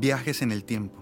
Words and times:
viajes 0.00 0.40
en 0.40 0.50
el 0.50 0.64
tiempo. 0.64 0.98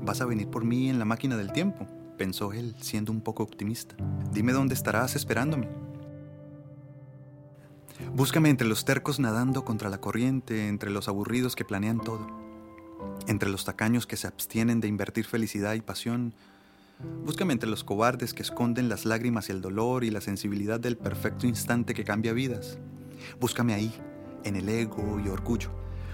Vas 0.00 0.20
a 0.20 0.24
venir 0.24 0.48
por 0.48 0.64
mí 0.64 0.90
en 0.90 0.98
la 0.98 1.04
máquina 1.04 1.36
del 1.36 1.52
tiempo, 1.52 1.86
pensó 2.18 2.52
él, 2.52 2.74
siendo 2.80 3.12
un 3.12 3.20
poco 3.20 3.44
optimista. 3.44 3.94
Dime 4.32 4.52
dónde 4.52 4.74
estarás 4.74 5.14
esperándome. 5.14 5.68
Búscame 8.12 8.50
entre 8.50 8.66
los 8.66 8.84
tercos 8.84 9.20
nadando 9.20 9.64
contra 9.64 9.88
la 9.88 9.98
corriente, 9.98 10.66
entre 10.66 10.90
los 10.90 11.06
aburridos 11.06 11.54
que 11.54 11.64
planean 11.64 12.00
todo, 12.00 12.26
entre 13.28 13.48
los 13.48 13.64
tacaños 13.64 14.08
que 14.08 14.16
se 14.16 14.26
abstienen 14.26 14.80
de 14.80 14.88
invertir 14.88 15.24
felicidad 15.24 15.74
y 15.74 15.80
pasión. 15.80 16.34
Búscame 17.24 17.52
entre 17.52 17.70
los 17.70 17.84
cobardes 17.84 18.34
que 18.34 18.42
esconden 18.42 18.88
las 18.88 19.04
lágrimas 19.04 19.48
y 19.48 19.52
el 19.52 19.60
dolor 19.60 20.02
y 20.02 20.10
la 20.10 20.20
sensibilidad 20.20 20.80
del 20.80 20.96
perfecto 20.96 21.46
instante 21.46 21.94
que 21.94 22.02
cambia 22.02 22.32
vidas. 22.32 22.78
Búscame 23.38 23.74
ahí, 23.74 23.94
en 24.42 24.56
el 24.56 24.68
ego 24.68 25.20
y 25.24 25.28
orgullo, 25.28 25.70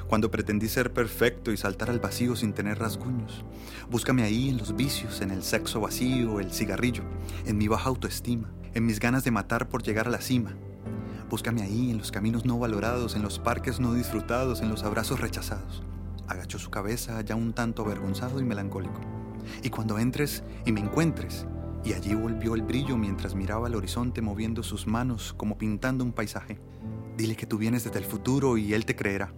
cuando 0.09 0.31
pretendí 0.31 0.69
ser 0.69 0.93
perfecto 0.93 1.53
y 1.53 1.57
saltar 1.57 1.91
al 1.91 2.01
vacío 2.01 2.35
sin 2.35 2.53
tener 2.53 2.79
rasguños. 2.79 3.45
Búscame 3.91 4.23
ahí 4.23 4.49
en 4.49 4.59
los 4.59 4.75
vicios, 4.75 5.21
en 5.21 5.31
el 5.31 5.43
sexo 5.43 5.81
vacío, 5.81 6.41
el 6.41 6.51
cigarrillo, 6.51 7.05
en 7.47 7.59
mi 7.59 7.69
baja 7.69 7.91
autoestima, 7.91 8.51
en 8.75 8.87
mis 8.87 9.01
ganas 9.01 9.25
de 9.25 9.31
matar 9.31 9.69
por 9.69 9.83
llegar 9.83 10.09
a 10.09 10.11
la 10.11 10.21
cima, 10.21 10.57
Búscame 11.31 11.61
ahí, 11.61 11.91
en 11.91 11.99
los 11.99 12.11
caminos 12.11 12.47
no 12.47 12.59
valorados, 12.59 13.15
en 13.15 13.21
los 13.21 13.39
parques 13.39 13.81
no 13.81 13.93
disfrutados, 13.93 14.63
en 14.63 14.71
los 14.71 14.83
abrazos 14.83 15.21
rechazados. 15.21 15.83
Agachó 16.27 16.59
su 16.59 16.71
cabeza 16.71 17.21
ya 17.21 17.37
un 17.37 17.53
tanto 17.53 17.83
avergonzado 17.83 18.41
y 18.41 18.45
melancólico. 18.45 19.01
Y 19.63 19.69
cuando 19.69 19.99
entres 19.99 20.43
y 20.65 20.73
me 20.73 20.81
encuentres, 20.81 21.47
y 21.85 21.93
allí 21.93 22.15
volvió 22.15 22.55
el 22.55 22.63
brillo 22.63 22.97
mientras 22.97 23.35
miraba 23.35 23.67
al 23.67 23.75
horizonte 23.75 24.23
moviendo 24.23 24.63
sus 24.63 24.87
manos 24.87 25.35
como 25.37 25.59
pintando 25.59 26.03
un 26.03 26.13
paisaje. 26.13 26.59
Dile 27.19 27.37
que 27.37 27.47
tú 27.47 27.59
vienes 27.59 27.85
desde 27.85 27.99
el 27.99 28.05
futuro 28.07 28.57
y 28.57 28.73
él 28.73 28.87
te 28.87 28.97
creerá. 28.97 29.35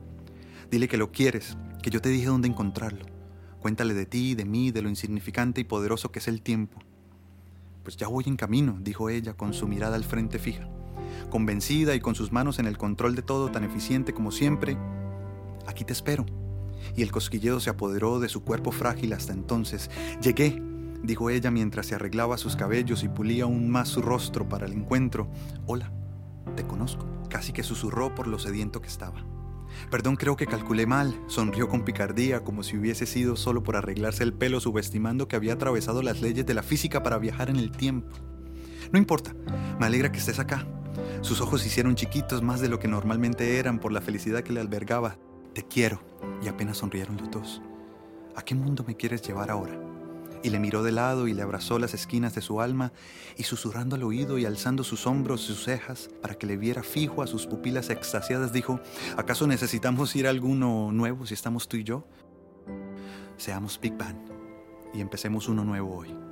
Dile 0.71 0.89
que 0.89 0.97
lo 0.97 1.13
quieres, 1.13 1.57
que 1.83 1.91
yo 1.91 2.01
te 2.01 2.09
dije 2.09 2.27
dónde 2.27 2.49
encontrarlo. 2.49 3.05
Cuéntale 3.61 3.95
de 3.95 4.07
ti, 4.07 4.35
de 4.35 4.45
mí, 4.45 4.71
de 4.71 4.83
lo 4.83 4.89
insignificante 4.89 5.61
y 5.61 5.65
poderoso 5.65 6.13
que 6.13 6.19
es 6.21 6.29
el 6.29 6.43
tiempo. 6.43 6.79
Pues 7.83 7.97
ya 7.97 8.09
voy 8.09 8.25
en 8.27 8.37
camino, 8.37 8.79
dijo 8.81 9.11
ella 9.11 9.35
con 9.35 9.53
su 9.53 9.67
mirada 9.67 9.97
al 9.97 10.05
frente 10.05 10.39
fija 10.39 10.69
convencida 11.31 11.95
y 11.95 12.01
con 12.01 12.15
sus 12.15 12.33
manos 12.33 12.59
en 12.59 12.67
el 12.67 12.79
control 12.79 13.15
de 13.15 13.23
todo 13.23 13.51
tan 13.51 13.65
eficiente 13.65 14.13
como 14.13 14.31
siempre, 14.31 14.77
aquí 15.67 15.85
te 15.85 15.93
espero. 15.93 16.27
Y 16.97 17.03
el 17.03 17.13
cosquilleo 17.13 17.61
se 17.61 17.71
apoderó 17.71 18.21
de 18.21 18.29
su 18.29 18.43
cuerpo 18.43 18.73
frágil 18.73 19.13
hasta 19.13 19.33
entonces. 19.33 19.91
Llegué, 20.23 20.63
dijo 21.03 21.31
ella 21.31 21.51
mientras 21.51 21.87
se 21.87 21.95
arreglaba 21.95 22.39
sus 22.39 22.57
cabellos 22.57 23.05
y 23.05 23.09
pulía 23.09 23.45
aún 23.45 23.71
más 23.71 23.89
su 23.89 24.03
rostro 24.03 24.49
para 24.49 24.67
el 24.67 24.73
encuentro. 24.73 25.31
Hola, 25.67 25.93
te 26.57 26.67
conozco. 26.67 27.07
Casi 27.29 27.53
que 27.53 27.63
susurró 27.63 28.15
por 28.15 28.27
lo 28.27 28.39
sediento 28.39 28.81
que 28.81 28.89
estaba. 28.89 29.25
Perdón, 29.91 30.17
creo 30.17 30.37
que 30.37 30.47
calculé 30.47 30.87
mal, 30.87 31.21
sonrió 31.27 31.69
con 31.69 31.85
picardía 31.85 32.45
como 32.45 32.63
si 32.63 32.77
hubiese 32.77 33.07
sido 33.07 33.37
solo 33.37 33.63
por 33.63 33.77
arreglarse 33.77 34.23
el 34.23 34.33
pelo 34.33 34.61
subestimando 34.61 35.29
que 35.29 35.37
había 35.37 35.55
atravesado 35.55 36.03
las 36.03 36.21
leyes 36.21 36.47
de 36.47 36.55
la 36.55 36.63
física 36.63 37.03
para 37.03 37.19
viajar 37.19 37.51
en 37.51 37.57
el 37.57 37.71
tiempo. 37.71 38.17
No 38.93 38.99
importa, 38.99 39.35
me 39.79 39.87
alegra 39.87 40.11
que 40.11 40.19
estés 40.19 40.39
acá. 40.39 40.67
Sus 41.21 41.41
ojos 41.41 41.61
se 41.63 41.69
hicieron 41.69 41.95
chiquitos 41.95 42.43
más 42.43 42.61
de 42.61 42.69
lo 42.69 42.79
que 42.79 42.89
normalmente 42.89 43.59
eran 43.59 43.79
por 43.79 43.93
la 43.93 44.01
felicidad 44.01 44.43
que 44.43 44.53
le 44.53 44.61
albergaba. 44.61 45.17
Te 45.55 45.63
quiero. 45.63 46.01
Y 46.43 46.49
apenas 46.49 46.79
sonrieron 46.79 47.17
los 47.17 47.31
dos. 47.31 47.63
¿A 48.37 48.43
qué 48.43 48.55
mundo 48.55 48.85
me 48.87 48.97
quieres 48.97 49.23
llevar 49.23 49.51
ahora? 49.51 49.90
Y 50.43 50.51
le 50.51 50.59
miró 50.59 50.83
de 50.83 50.93
lado 50.93 51.29
y 51.29 51.35
le 51.35 51.43
abrazó 51.43 51.79
las 51.79 51.93
esquinas 51.93 52.35
de 52.35 52.41
su 52.41 52.61
alma 52.61 52.93
y 53.37 53.43
susurrando 53.43 53.97
al 53.97 54.03
oído 54.03 54.39
y 54.39 54.47
alzando 54.47 54.85
sus 54.85 55.07
hombros 55.07 55.43
y 55.43 55.47
sus 55.49 55.65
cejas 55.65 56.09
para 56.23 56.35
que 56.35 56.47
le 56.47 56.57
viera 56.57 56.83
fijo 56.83 57.23
a 57.23 57.27
sus 57.27 57.47
pupilas 57.47 57.91
extasiadas, 57.91 58.53
dijo, 58.53 58.81
¿acaso 59.17 59.47
necesitamos 59.47 60.17
ir 60.17 60.27
a 60.27 60.31
alguno 60.31 60.93
nuevo 60.93 61.27
si 61.27 61.35
estamos 61.35 61.69
tú 61.69 61.77
y 61.77 61.85
yo? 61.85 62.07
Seamos 63.37 63.79
Big 63.81 63.97
Bang 63.97 64.17
y 64.95 65.01
empecemos 65.01 65.49
uno 65.49 65.65
nuevo 65.65 65.97
hoy. 65.97 66.30